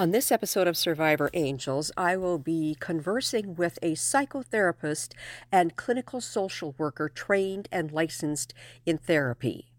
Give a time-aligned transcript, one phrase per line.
[0.00, 5.12] On this episode of Survivor Angels, I will be conversing with a psychotherapist
[5.50, 8.54] and clinical social worker trained and licensed
[8.86, 9.72] in therapy.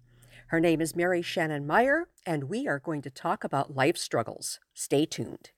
[0.47, 4.60] Her name is Mary Shannon Myer, and we are going to talk about life struggles.
[4.74, 5.52] Stay tuned.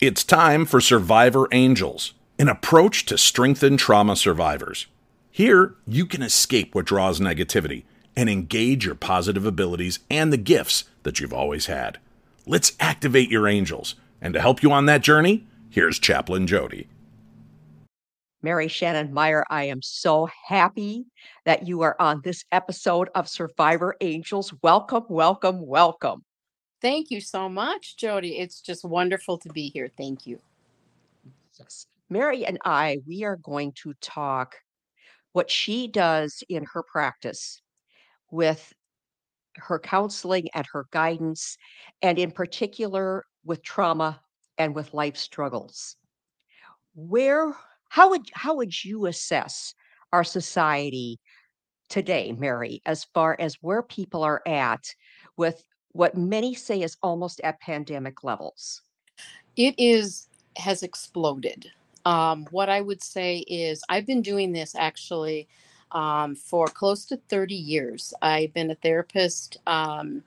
[0.00, 4.86] It's time for Survivor Angels, an approach to strengthen trauma survivors.
[5.28, 7.82] Here, you can escape what draws negativity
[8.14, 11.98] and engage your positive abilities and the gifts that you've always had.
[12.46, 13.96] Let's activate your angels.
[14.20, 16.86] And to help you on that journey, here's Chaplain Jodi.
[18.40, 21.06] Mary Shannon Myer, I am so happy
[21.44, 24.54] that you are on this episode of Survivor Angels.
[24.62, 26.22] Welcome, welcome, welcome.
[26.80, 28.38] Thank you so much, Jodi.
[28.38, 29.90] It's just wonderful to be here.
[29.96, 30.38] Thank you.
[31.58, 31.86] Yes.
[32.08, 34.56] Mary and I, we are going to talk
[35.32, 37.60] what she does in her practice
[38.30, 38.72] with
[39.56, 41.56] her counseling and her guidance,
[42.00, 44.20] and in particular with trauma
[44.56, 45.96] and with life struggles.
[46.94, 47.54] Where,
[47.88, 49.74] how would how would you assess
[50.12, 51.18] our society
[51.88, 54.84] today, Mary, as far as where people are at
[55.36, 58.82] with what many say is almost at pandemic levels.
[59.56, 61.70] It is has exploded.
[62.04, 65.48] Um, what I would say is I've been doing this actually
[65.92, 68.12] um, for close to 30 years.
[68.22, 70.22] I've been a therapist um,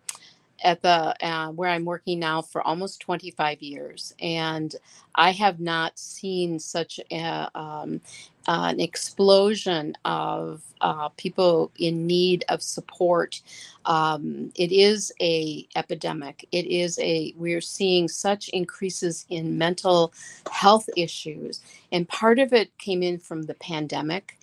[0.64, 4.76] at the uh, where I'm working now for almost 25 years, and
[5.16, 8.02] I have not seen such a, um,
[8.48, 13.42] uh, an explosion of uh, people in need of support.
[13.86, 16.48] Um, it is a epidemic.
[16.52, 20.14] It is a we're seeing such increases in mental
[20.52, 24.38] health issues, and part of it came in from the pandemic.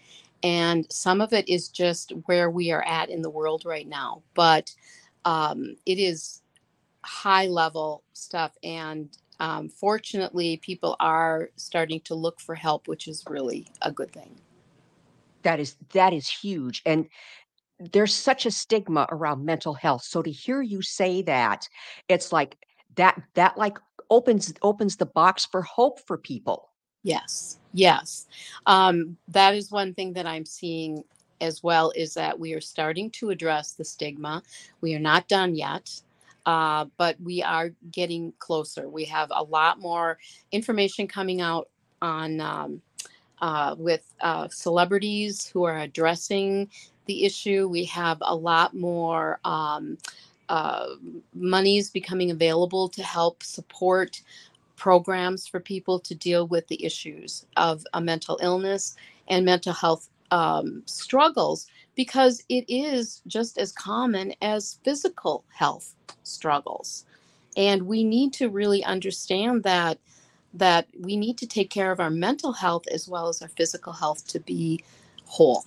[0.45, 4.23] And some of it is just where we are at in the world right now.
[4.35, 4.73] But
[5.25, 6.43] um, it is
[7.05, 8.57] high level stuff.
[8.63, 9.09] And
[9.41, 14.41] um, fortunately people are starting to look for help which is really a good thing.
[15.43, 16.83] That is that is huge.
[16.85, 17.09] And
[17.79, 20.03] there's such a stigma around mental health.
[20.03, 21.69] So to hear you say that
[22.09, 22.57] it's like
[22.97, 23.79] that that like
[24.11, 26.71] opens opens the box for hope for people.
[27.05, 28.27] Yes yes.
[28.67, 31.05] Um, that is one thing that i'm seeing
[31.41, 34.43] as well is that we are starting to address the stigma.
[34.81, 35.91] We are not done yet.
[36.47, 38.89] Uh, but we are getting closer.
[38.89, 40.17] We have a lot more
[40.51, 41.69] information coming out
[42.01, 42.81] on um,
[43.43, 46.71] uh, with uh, celebrities who are addressing
[47.05, 47.69] the issue.
[47.69, 49.99] We have a lot more um,
[50.49, 50.87] uh,
[51.35, 54.23] monies becoming available to help support
[54.77, 58.97] programs for people to deal with the issues of a mental illness
[59.29, 67.05] and mental health um, struggles because it is just as common as physical health struggles.
[67.57, 69.99] And we need to really understand that
[70.55, 73.93] that we need to take care of our mental health as well as our physical
[73.93, 74.81] health to be
[75.27, 75.65] whole.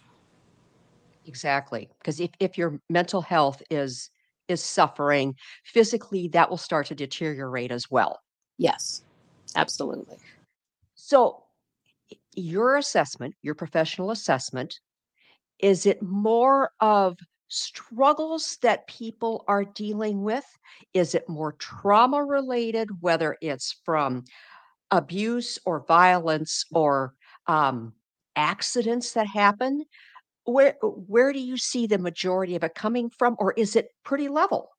[1.27, 4.09] Exactly because if, if your mental health is
[4.47, 8.21] is suffering physically that will start to deteriorate as well.
[8.57, 9.03] Yes
[9.55, 10.17] absolutely.
[10.95, 11.43] So
[12.35, 14.79] your assessment, your professional assessment,
[15.59, 20.45] is it more of struggles that people are dealing with?
[20.93, 24.23] Is it more trauma related, whether it's from
[24.89, 27.13] abuse or violence or
[27.47, 27.93] um,
[28.35, 29.83] accidents that happen?
[30.45, 34.27] Where where do you see the majority of it coming from, or is it pretty
[34.27, 34.69] level?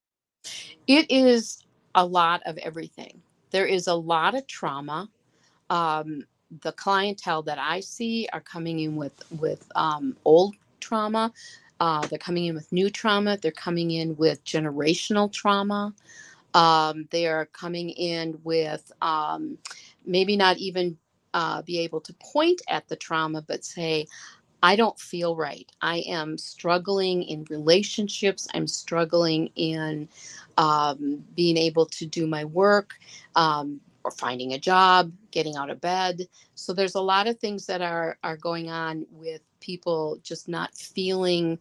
[0.87, 1.65] It is
[1.95, 3.23] a lot of everything.
[3.51, 5.09] There is a lot of trauma.
[5.71, 6.25] Um,
[6.61, 11.33] the clientele that I see are coming in with with um, old trauma.
[11.81, 13.37] Uh, they're coming in with new trauma.
[13.37, 15.93] They're coming in with generational trauma.
[16.55, 19.59] Um, they are coming in with um,
[20.05, 20.99] maybe not even
[21.35, 24.06] uh, be able to point at the trauma, but say,
[24.62, 25.69] I don't feel right.
[25.81, 28.47] I am struggling in relationships.
[28.55, 30.09] I'm struggling in
[30.56, 32.94] um, being able to do my work,
[33.35, 36.26] um, or finding a job, getting out of bed.
[36.54, 40.75] So there's a lot of things that are are going on with people just not
[40.75, 41.58] feeling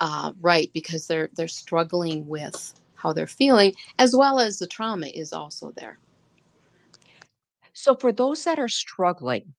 [0.00, 5.06] uh, right because they're they're struggling with how they're feeling, as well as the trauma
[5.06, 5.98] is also there.
[7.72, 9.54] So for those that are struggling,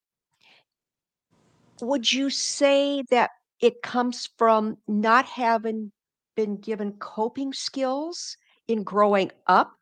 [1.81, 5.91] would you say that it comes from not having
[6.35, 8.37] been given coping skills
[8.67, 9.73] in growing up?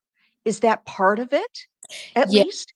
[0.46, 1.68] Is that part of it?
[2.16, 2.44] At Yeah.
[2.44, 2.74] least?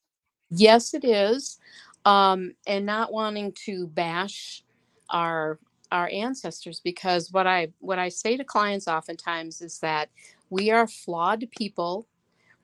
[0.52, 1.60] Yes, it is.
[2.06, 4.64] Um, and not wanting to bash
[5.10, 5.60] our
[5.92, 10.10] our ancestors because what I what I say to clients oftentimes is that
[10.50, 12.08] we are flawed people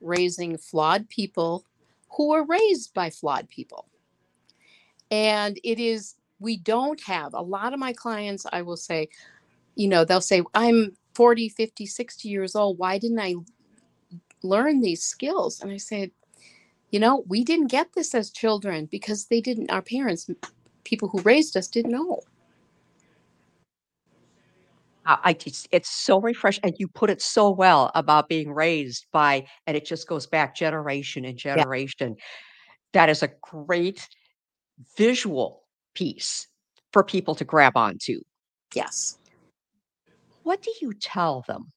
[0.02, 1.66] raising flawed people
[2.12, 3.88] who were raised by flawed people.
[5.12, 9.10] And it is we don't have a lot of my clients I will say,
[9.76, 12.78] you know, they'll say I'm 40, 50, 60 years old.
[12.80, 13.36] Why didn't I
[14.44, 15.62] learn these skills?
[15.62, 16.12] And I said,
[16.92, 20.30] you know, we didn't get this as children because they didn't, our parents,
[20.84, 22.22] people who raised us, didn't know.
[25.06, 29.48] I teach it's so refreshing, and you put it so well about being raised by
[29.66, 31.56] and it just goes back generation and Yeah.
[31.56, 32.16] generation.
[32.94, 34.08] That is a great
[34.98, 35.64] visual
[35.96, 36.48] piece
[36.94, 38.22] for people to grab onto.
[38.76, 39.18] Yes.
[40.44, 41.72] What do you tell them?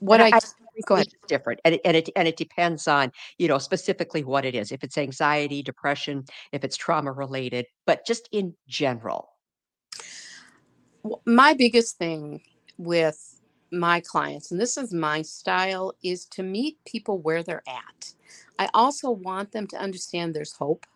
[0.00, 0.40] What I, I
[0.94, 1.08] ahead.
[1.08, 4.54] Is different, and it and it and it depends on, you know, specifically what it
[4.54, 9.30] is, if it's anxiety, depression, if it's trauma related, but just in general.
[11.24, 12.42] My biggest thing
[12.76, 13.40] with
[13.70, 18.12] my clients, and this is my style, is to meet people where they're at.
[18.58, 20.86] I also want them to understand there's hope,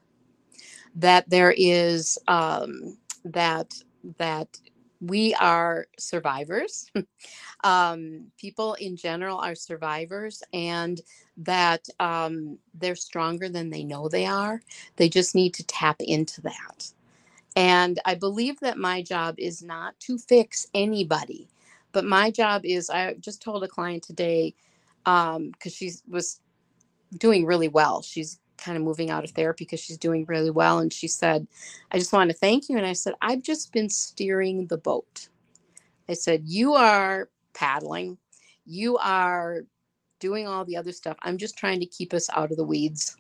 [0.95, 3.73] that there is um, that
[4.19, 4.59] that
[5.03, 6.91] we are survivors.
[7.65, 11.01] um, people in general are survivors, and
[11.39, 14.63] that um, they're stronger than they know they are.
[14.97, 16.93] They just need to tap into that.
[17.57, 21.49] And I believe that my job is not to fix anybody,
[21.93, 24.55] but my job is I just told a client today
[25.05, 26.41] because she was
[27.19, 28.03] doing really well.
[28.03, 30.79] She's kind of moving out of therapy because she's doing really well.
[30.79, 31.47] And she said,
[31.91, 32.77] I just want to thank you.
[32.77, 35.29] And I said, I've just been steering the boat.
[36.09, 38.19] I said, You are paddling,
[38.65, 39.63] you are
[40.21, 41.17] doing all the other stuff.
[41.23, 43.17] I'm just trying to keep us out of the weeds.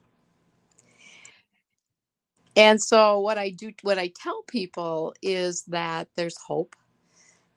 [2.55, 6.77] And so what I do what I tell people is that there's hope.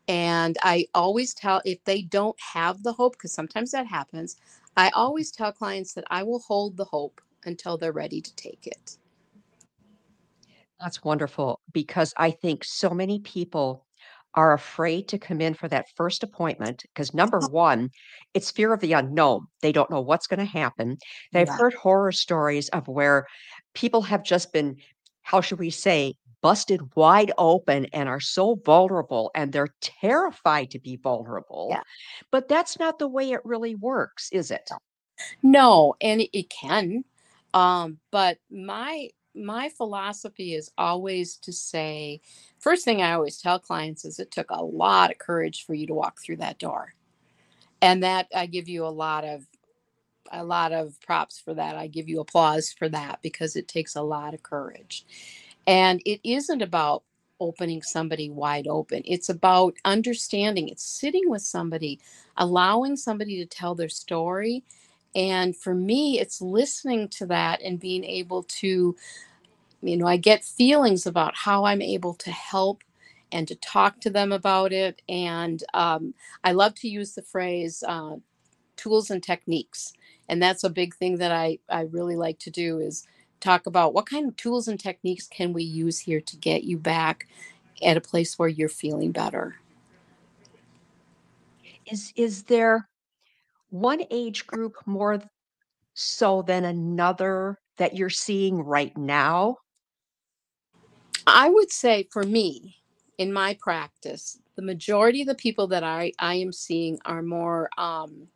[0.08, 4.38] And I always tell if they don't have the hope because sometimes that happens,
[4.78, 8.68] I always tell clients that I will hold the hope until they're ready to take
[8.68, 8.98] it.
[10.80, 13.86] That's wonderful because I think so many people
[14.36, 17.50] are afraid to come in for that first appointment because number uh-huh.
[17.50, 17.90] one,
[18.34, 19.48] it's fear of the unknown.
[19.62, 20.98] They don't know what's going to happen.
[21.32, 21.58] They've Yeah.
[21.58, 23.28] heard horror stories of where
[23.74, 24.78] people have just been,
[25.22, 30.80] how should we say, busted wide open and are so vulnerable and they're terrified to
[30.80, 31.70] be vulnerable.
[31.72, 31.82] Yeah.
[32.30, 34.70] But that's not the way it really works, is it?
[35.42, 37.06] No, and it, it can.
[37.56, 42.22] Um, but my my philosophy is always to say,
[42.60, 45.88] first thing I always tell clients is it took a lot of courage for you
[45.88, 46.96] to walk through that door.
[47.82, 49.48] And that I give you a lot of
[50.32, 51.76] a lot of props for that.
[51.78, 55.06] I give you applause for that because it takes a lot of courage.
[55.68, 57.04] And it isn't about
[57.40, 59.04] opening somebody wide open.
[59.06, 60.70] It's about understanding.
[60.70, 62.00] It's sitting with somebody,
[62.38, 64.64] allowing somebody to tell their story.
[65.16, 68.96] And for me, it's listening to that and being able to,
[69.82, 72.84] you know, I get feelings about how I'm able to help
[73.32, 75.02] and to talk to them about it.
[75.08, 76.14] And um,
[76.44, 78.18] I love to use the phrase uh,
[78.76, 79.94] tools and techniques.
[80.28, 83.08] And that's a big thing that I, I really like to do is
[83.40, 86.78] talk about what kind of tools and techniques can we use here to get you
[86.78, 87.28] back
[87.84, 89.56] at a place where you're feeling better.
[91.86, 92.88] Is is there
[93.80, 95.22] one age group more
[95.94, 99.58] so than another that you're seeing right now?
[101.28, 102.78] I would say for me,
[103.18, 107.70] in my practice, the majority of the people that I, I am seeing are more
[107.78, 108.28] um,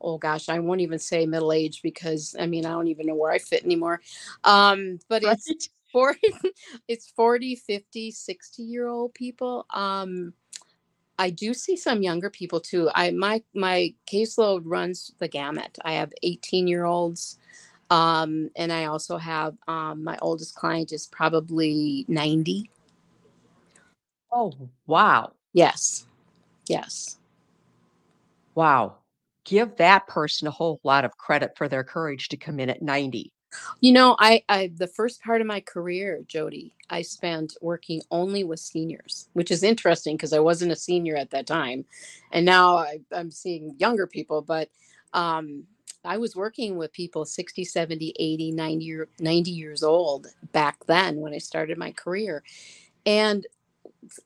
[0.00, 3.14] oh gosh, I won't even say middle age because I mean I don't even know
[3.14, 4.00] where I fit anymore.
[4.44, 5.68] Um, but it's Right?
[5.92, 6.20] 40
[6.88, 10.32] it's 40 50 60 year old people um
[11.18, 15.92] i do see some younger people too i my my caseload runs the gamut i
[15.92, 17.38] have 18 year olds
[17.90, 22.70] um and i also have um my oldest client is probably 90
[24.32, 24.52] Oh,
[24.86, 25.32] wow.
[25.52, 26.06] yes
[26.66, 27.18] yes
[28.54, 28.98] Wow.
[29.44, 32.82] Give that person a whole lot of credit for their courage to come in at
[32.82, 33.32] 90.
[33.80, 38.44] You know i i the first part of my career jodi i spent working only
[38.44, 41.84] with seniors which is interesting because i wasn't a senior at that time
[42.32, 44.68] and now I, i'm seeing younger people but
[45.12, 45.64] um
[46.04, 51.16] i was working with people 60 70 80 90 year, 90 years old back then
[51.16, 52.42] when i started my career
[53.06, 53.46] and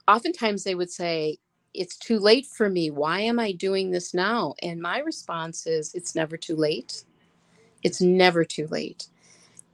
[0.09, 1.39] oftentimes they would say
[1.75, 2.91] it's too late for me.
[2.91, 4.55] Why am I doing this now?
[4.63, 7.05] And my response is, it's never too late.
[7.83, 9.09] It's never too late.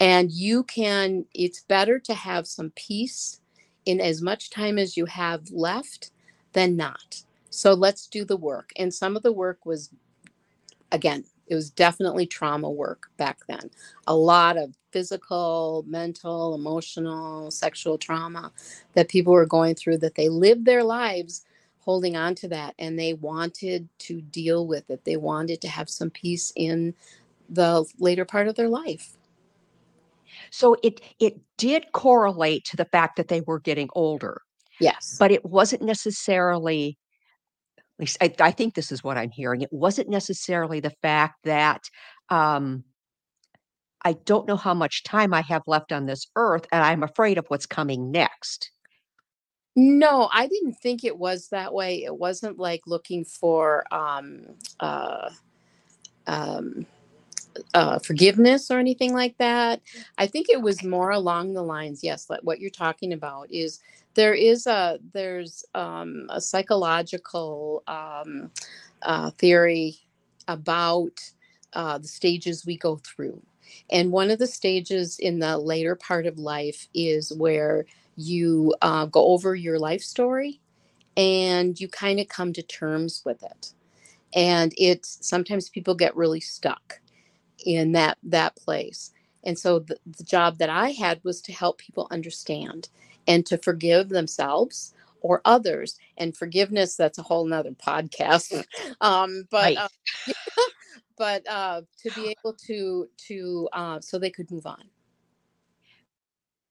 [0.03, 3.41] And you can, it's better to have some peace
[3.87, 6.11] in as much time as you have left
[6.55, 7.23] than not.
[7.51, 8.73] So let's do the work.
[8.77, 9.91] And some of the work was,
[10.93, 13.71] again, it was definitely trauma work back then.
[14.07, 18.53] A lot of physical, mental, emotional, sexual trauma
[18.95, 21.45] that people were going through that they lived their lives
[21.81, 25.05] holding on to that and they wanted to deal with it.
[25.05, 26.95] They wanted to have some peace in
[27.51, 29.17] the later part of their life.
[30.51, 34.43] So it it did correlate to the fact that they were getting older,
[34.81, 35.17] Yes.
[35.19, 36.99] but it wasn't necessarily
[37.79, 39.61] at least I, I think this is what I'm hearing.
[39.61, 41.83] It wasn't necessarily the fact that
[42.31, 42.85] um,
[44.05, 47.39] I don't know how much time I have left on this earth, and I'm afraid
[47.39, 48.71] of what's coming next.
[49.75, 52.05] No, I didn't think it was that way.
[52.05, 54.45] It wasn't like looking for um,
[54.81, 55.31] uh,
[56.27, 56.87] um,
[57.75, 59.81] uh, forgiveness or anything like that.
[60.19, 63.81] I think it was more along the lines, yes, like what you're talking about is
[64.15, 68.51] there is a there's um, a psychological um,
[69.03, 69.99] uh, theory
[70.49, 71.21] about
[71.73, 73.41] uh, the stages we go through.
[73.91, 79.07] And one of the stages in the later part of life is where you uh,
[79.07, 80.61] go over your life story
[81.17, 83.73] and you kind of come to terms with it.
[84.35, 87.02] And it's sometimes people get really stuck
[87.65, 89.13] in that that place.
[89.45, 92.89] And so the, the job that I had was to help people understand
[93.27, 95.99] and to forgive themselves or others.
[96.17, 98.65] And forgiveness, that's a whole nother podcast.
[99.01, 99.77] Um, but Right.
[99.77, 99.89] uh,
[101.19, 104.85] but uh, to be able to to uh, so they could move on.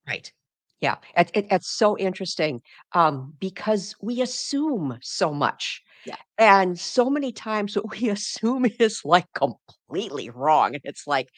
[0.06, 0.32] Right.
[0.80, 0.96] Yeah.
[1.16, 5.82] It, it, it's so interesting um, because we assume so much.
[6.04, 6.16] Yeah.
[6.38, 10.74] And so many times what we assume is like completely wrong.
[10.74, 11.28] And it's like,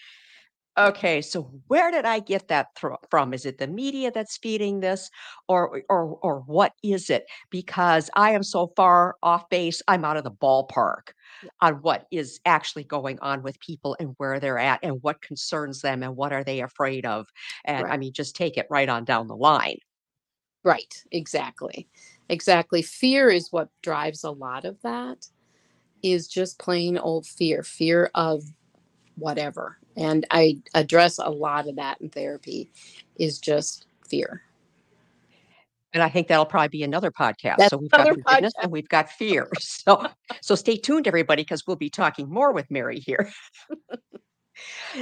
[0.78, 3.35] okay, so where did I get that thro- from?
[3.35, 5.11] Is it the media that's feeding this
[5.49, 7.26] or, or, or what is it?
[7.50, 11.50] Because I am so far off base, I'm out of the ballpark Yeah.
[11.61, 15.80] on what is actually going on with people and where they're at and what concerns
[15.83, 17.26] them and what are they afraid of.
[17.64, 19.78] And I mean, just take it right on down the line.
[20.64, 21.02] Right.
[21.12, 21.87] Exactly.
[22.28, 22.80] Exactly.
[22.83, 25.28] Fear is what drives a lot of that.
[26.02, 28.42] Is just plain old fear, fear of
[29.16, 29.78] whatever.
[29.97, 32.71] And I address a lot of that in therapy.
[33.16, 34.42] Is just fear.
[35.92, 37.59] And I think that'll probably be another podcast.
[37.59, 38.62] That's So we've got forgiveness podcast.
[38.64, 39.49] and we've got fear.
[39.61, 40.09] So
[40.40, 43.30] so stay tuned, everybody, because we'll be talking more with Mary here.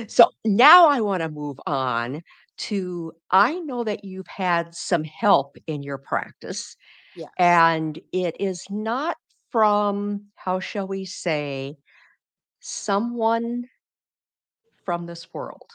[0.08, 2.22] So now I want to move on
[2.58, 6.76] to I know that you've had some help in your practice,
[7.14, 7.32] Yes.
[7.38, 9.16] and it is not
[9.50, 11.76] from, how shall we say,
[12.60, 13.66] someone
[14.84, 15.70] from this world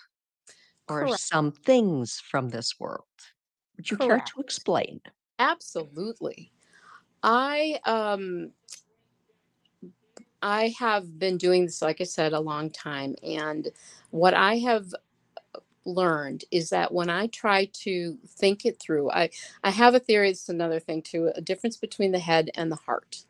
[0.90, 1.24] or Correct.
[1.30, 3.06] some things from this world.
[3.78, 5.02] Would you care to explain?
[5.40, 6.52] Absolutely.
[7.24, 8.54] I um
[10.42, 13.16] I have been doing this, like I said, a long time.
[13.24, 13.70] And
[14.12, 14.94] what I have
[15.88, 19.30] learned is that when I try to think it through, I,
[19.64, 22.78] I have a theory, it's another thing too, a difference between the head and the
[22.78, 23.24] heart.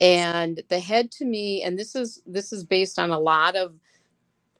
[0.00, 3.74] And the head to me, and this is this is based on a lot of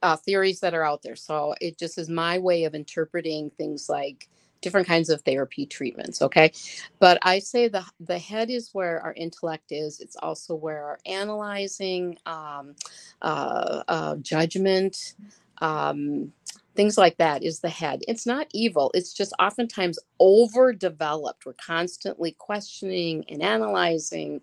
[0.01, 1.15] uh, theories that are out there.
[1.15, 4.29] So it just is my way of interpreting things like
[4.61, 6.21] different kinds of therapy treatments.
[6.21, 6.51] Okay,
[6.99, 9.99] but I say the the head is where our intellect is.
[10.01, 12.75] It's also where our analyzing, um,
[13.21, 15.15] uh, uh, judgment,
[15.59, 16.33] um,
[16.79, 17.99] things like that is the head.
[18.07, 18.89] It's not evil.
[18.93, 21.45] It's just oftentimes overdeveloped.
[21.45, 24.39] We're constantly questioning and analyzing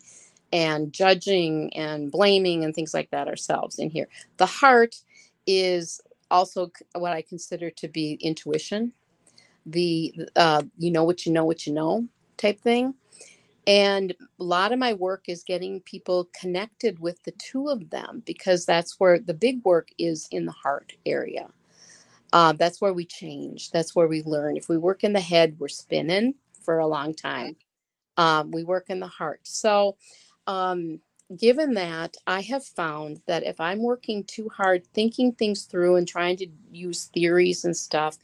[0.53, 4.09] and judging and blaming and things like that ourselves in here.
[4.37, 4.97] The heart
[5.47, 5.99] is
[6.31, 8.93] also what I consider to be intuition,
[9.65, 12.93] the uh, you know what you know what you know type thing.
[13.67, 18.23] And a lot of my work is getting people connected with the two of them
[18.27, 21.49] because that's where the big work is in the heart area.
[22.33, 23.73] Uh, that's where we change.
[23.73, 24.59] That's where we learn.
[24.59, 27.57] If we work in the head, we're spinning for a long time.
[28.19, 29.41] Um, we work in the heart.
[29.45, 29.97] So,
[30.49, 31.01] um,
[31.37, 36.09] given that, I have found that if I'm working too hard, thinking things through and
[36.09, 38.19] trying to use theories and stuff,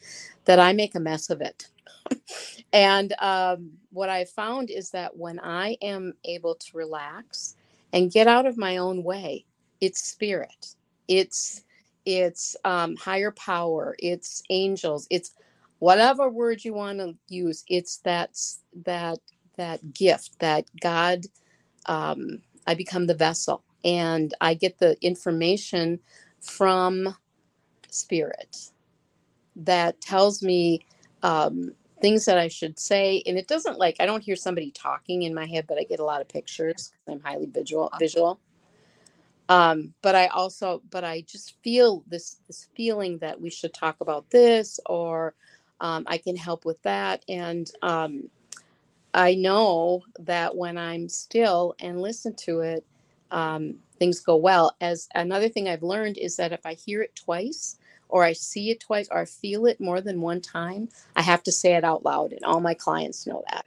[0.47, 1.69] that I make a mess of it.
[2.75, 7.57] and um, what I found is that when I am able to relax
[7.93, 9.47] and get out of my own way,
[9.81, 10.77] it's spirit,
[11.09, 11.65] it's
[12.05, 15.35] it's um, higher power, it's angels, it's
[15.79, 17.65] whatever word you want to use.
[17.69, 18.39] It's that
[18.85, 19.19] that
[19.57, 21.27] that gift that God
[21.87, 26.01] um, I become the vessel and I get the information
[26.41, 27.17] from
[27.91, 28.57] spirit
[29.57, 30.81] that tells me
[31.23, 33.23] um, things that I should say.
[33.27, 36.01] And it doesn't like I don't hear somebody talking in my head, but I get
[36.01, 36.93] a lot of pictures.
[37.09, 38.41] I'm highly visual visual.
[39.49, 43.97] Um, but I also but I just feel this this feeling that we should talk
[44.01, 45.35] about this or
[45.81, 47.25] um, I can help with that.
[47.29, 48.31] And um,
[49.13, 52.85] I know that when I'm still and listen to it,
[53.31, 54.75] um, things go well.
[54.81, 58.71] As another thing I've learned is that if I hear it twice, or I see
[58.71, 61.85] it twice, or I feel it more than one time, I have to say it
[61.85, 63.67] out loud, and all my clients know that.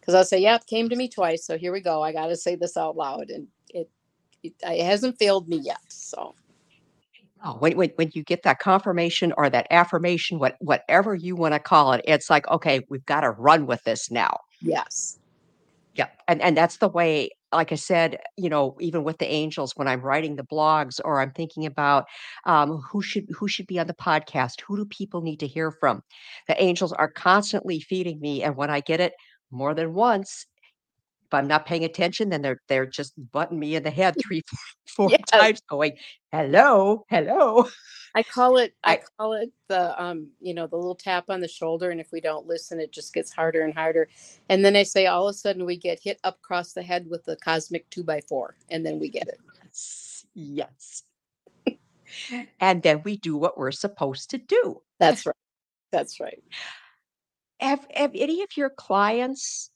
[0.00, 2.02] Because I'll say, "Yeah, it came to me twice, so here we go.
[2.02, 3.48] I got to say this out loud," and
[4.42, 5.80] it, hasn't failed me yet.
[5.88, 6.34] So
[7.44, 11.58] Oh, when when when you get that confirmation or that affirmation, what whatever you wanna
[11.58, 15.18] call it, it's like, "Okay, we've gotta run with this now." yes,
[15.94, 19.72] Yeah, and and that's the way like I said, you know, even with the angels,
[19.76, 22.06] when I'm writing the blogs or I'm thinking about,
[22.46, 25.70] um, who should who should be on the podcast, who do people need to hear
[25.70, 26.02] from?
[26.48, 29.12] The angels are constantly feeding me, and when I get it
[29.50, 30.46] more than once,
[31.34, 34.42] I'm not paying attention, then they're they're just butting me in the head 3,
[34.88, 35.20] 4 yes.
[35.26, 35.96] times going,
[36.30, 37.68] "Hello, hello."
[38.14, 41.40] I call it I I call it the um you know the little tap on
[41.40, 44.08] the shoulder and if we don't listen it just gets harder and harder
[44.50, 47.06] and then I say all of a sudden we get hit up across the head
[47.08, 49.38] with the cosmic two by four and then we get it.
[49.64, 51.04] yes, yes.
[52.60, 54.82] And then we do what we're supposed to do.
[54.98, 55.34] That's right.
[55.92, 56.42] That's right.
[57.60, 59.70] Have have any of your clients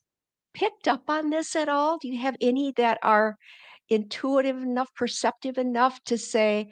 [0.56, 1.98] picked up on this at all?
[1.98, 3.36] Do you have any that are
[3.90, 6.70] intuitive enough, perceptive enough to say,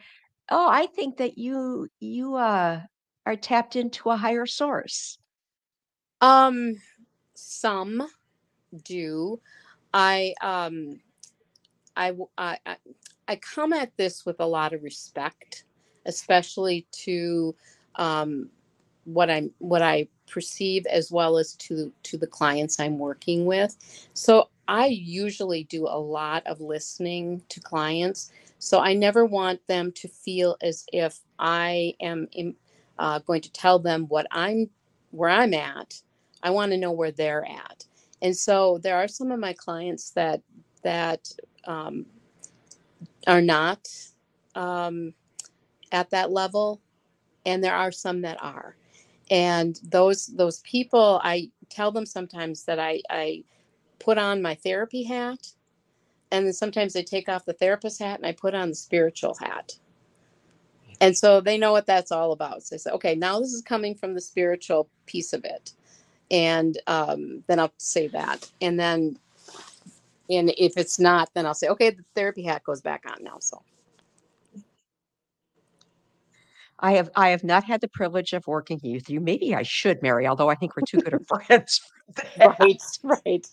[0.51, 2.83] "Oh, I think that you you, uh,
[3.27, 5.19] are tapped into a higher source."
[6.21, 6.77] Um
[7.35, 8.09] some
[8.85, 9.41] do.
[9.95, 11.01] I um
[11.97, 12.59] I I
[13.29, 15.65] I come at this with a lot of respect,
[16.07, 17.55] especially to
[17.97, 18.51] um
[19.05, 23.77] what I'm what I perceive as well as to to the clients I'm working with.
[24.15, 28.33] So I usually do a lot of listening to clients.
[28.59, 32.29] So I never want them to feel as if I am
[32.99, 34.71] uh, going to tell them what I'm
[35.11, 36.01] where I'm at.
[36.43, 37.85] I want to know where they're at.
[38.23, 40.41] And so there are some of my clients that
[40.83, 41.31] that
[41.67, 42.07] um,
[43.27, 43.89] are not
[44.55, 45.15] um,
[45.93, 46.81] at that level,
[47.45, 48.77] and there are some that are
[49.31, 53.43] and those those people i tell them sometimes that i i
[53.99, 55.53] put on my therapy hat
[56.31, 59.35] and then sometimes i take off the therapist hat and i put on the spiritual
[59.41, 59.79] hat.
[61.01, 62.63] And so they know what that's all about.
[62.63, 65.73] So they say okay now this is coming from the spiritual piece of it.
[66.31, 68.51] And um, then i'll say that.
[68.61, 69.19] And then
[70.31, 73.39] and if it's not then i'll say okay the therapy hat goes back on now
[73.39, 73.63] so
[76.81, 79.21] I have I have not had the privilege of working with you.
[79.21, 81.81] Maybe I should, Mary, although I think we're too good of friends
[82.39, 83.47] right right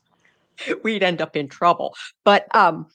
[0.83, 1.95] We'd end up in trouble.
[2.23, 2.87] But, um,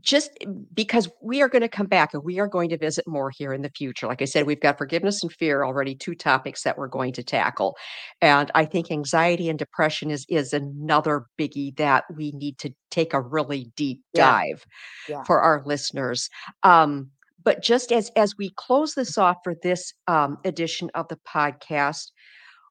[0.00, 0.30] just
[0.74, 3.62] because we are gonna come back and we are going to visit more here in
[3.62, 4.06] the future.
[4.06, 7.22] Like I said, we've got forgiveness and fear already 2 topics that we're going to
[7.22, 7.76] tackle.
[8.20, 13.14] And I think anxiety and depression is is another biggie that we need to take
[13.14, 14.66] a really deep yeah dive
[15.08, 16.28] yeah for our listeners.
[16.62, 17.10] Um,
[17.44, 22.10] but just as as we close this off for this, um, edition of the podcast,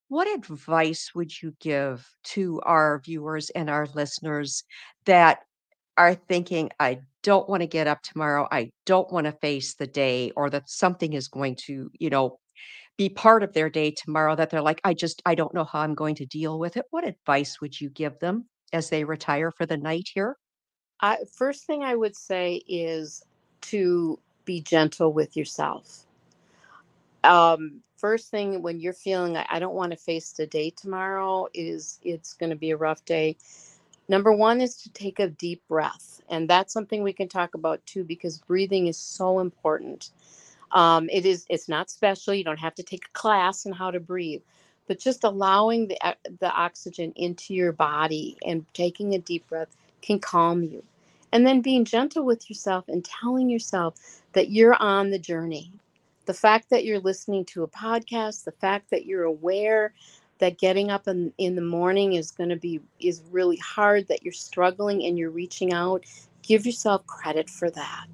[0.10, 4.64] what advice would you give to our viewers and our listeners
[5.06, 5.40] that
[5.98, 8.48] are thinking, "I don't wanna get up tomorrow.
[8.52, 12.40] I don't wanna face the day," or that something is going to, you know,
[12.98, 15.80] be part of their day tomorrow that they're like, "I just I don't know how
[15.82, 19.52] I'm going to deal with it." What advice would you give them as they retire
[19.52, 20.38] for the night here?
[21.02, 23.24] I, first thing i would say is
[23.62, 24.20] to
[24.52, 26.06] be gentle with yourself.
[27.24, 32.00] Um first thing when you're feeling i, don't want to face the day tomorrow is
[32.04, 33.38] it's going to be a rough day.
[34.10, 37.86] Number one is to take a deep breath and that's something we can talk about
[37.86, 40.12] too because breathing is so important.
[40.72, 43.92] Um, it is it's not special you don't have to take a class on how
[43.92, 44.44] to breathe
[44.88, 45.98] but just allowing the
[46.40, 50.84] the oxygen into your body and taking a deep breath can calm you
[51.32, 53.96] and then being gentle with yourself and telling yourself
[54.34, 55.72] that you're on the journey.
[56.26, 59.94] The fact that you're listening to a podcast the fact that you're aware
[60.40, 64.24] that getting up in, in the morning is going to be is really hard that
[64.24, 66.06] you're struggling and you're reaching out
[66.42, 68.08] give yourself credit for that.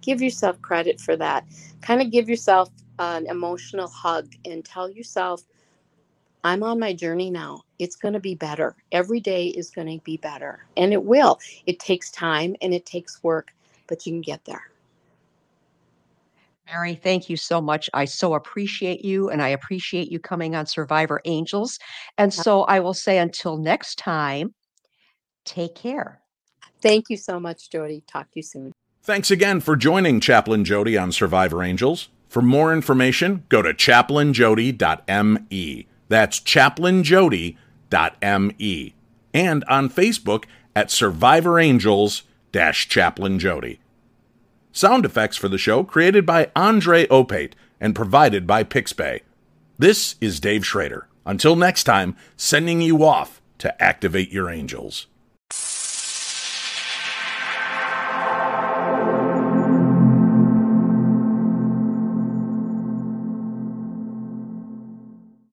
[0.00, 1.44] Give yourself credit for that.
[1.80, 5.42] Kind of give yourself an emotional hug and tell yourself
[6.44, 7.62] I'm on my journey now.
[7.78, 8.74] It's going to be better.
[8.90, 10.64] Every day is going to be better.
[10.76, 11.38] And it will.
[11.66, 13.52] It takes time and it takes work,
[13.86, 14.62] but you can get there.
[16.66, 17.90] Mary, thank you so much.
[17.92, 21.78] I so appreciate you and I appreciate you coming on Survivor Angels.
[22.18, 24.54] And so I will say until next time,
[25.44, 26.20] take care.
[26.80, 28.02] Thank you so much, Jodi.
[28.06, 28.72] Talk to you soon.
[29.02, 32.08] Thanks again for joining Chaplain Jodi on Survivor Angels.
[32.28, 35.88] For more information, go to chaplainjodi.me.
[36.12, 38.94] That's chaplainjodi.me.
[39.32, 40.44] And on Facebook
[40.76, 43.80] at Survivor Angels Chaplain Jodi.
[44.72, 49.20] Sound effects for the show created by Andre Opate and provided by Pixabay.
[49.78, 51.08] This is Dave Schrader.
[51.24, 55.06] Until next time, sending you off to activate your angels.